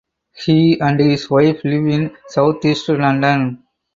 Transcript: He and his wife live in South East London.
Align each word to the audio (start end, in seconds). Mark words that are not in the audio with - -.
He 0.33 0.79
and 0.81 0.99
his 0.99 1.29
wife 1.29 1.63
live 1.63 1.85
in 1.85 2.15
South 2.27 2.65
East 2.65 2.89
London. 2.89 3.61